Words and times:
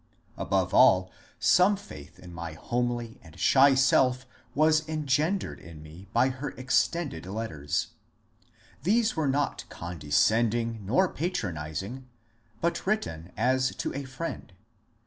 Above 0.35 0.73
all, 0.73 1.11
some 1.37 1.75
faith 1.77 2.17
in 2.17 2.33
my 2.33 2.53
homely 2.53 3.19
and 3.21 3.39
shy 3.39 3.75
self 3.75 4.25
was 4.55 4.89
engendered 4.89 5.59
in 5.59 5.83
me 5.83 6.09
JUSTICE 6.11 6.13
DANIEL 6.15 6.31
33 6.31 6.31
by 6.31 6.37
her 6.39 6.49
extended 6.59 7.25
letters. 7.27 7.87
These 8.81 9.15
were 9.15 9.27
not 9.27 9.65
condescending 9.69 10.83
nor 10.87 11.07
patronizing, 11.07 12.07
but 12.61 12.87
written 12.87 13.31
as 13.37 13.75
to 13.75 13.93
a 13.93 14.05
friend. 14.05 14.53